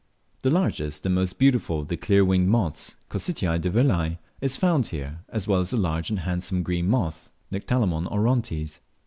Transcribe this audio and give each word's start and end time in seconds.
The 0.41 0.49
largest 0.49 1.05
and 1.05 1.13
most 1.13 1.37
beautiful 1.37 1.79
of 1.81 1.87
the 1.89 1.95
clear 1.95 2.25
winged 2.25 2.47
moths 2.49 2.95
(Cocytia 3.07 3.59
d'urvillei) 3.61 4.17
is 4.41 4.57
found 4.57 4.87
here, 4.87 5.19
as 5.29 5.47
well 5.47 5.59
as 5.59 5.69
the 5.69 5.77
large 5.77 6.09
and 6.09 6.21
handsome 6.21 6.63
green 6.63 6.89
moth 6.89 7.29
(Nyctalemon 7.51 8.07
orontes). 8.11 8.79